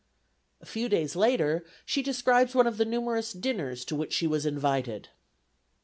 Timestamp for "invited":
4.47-5.09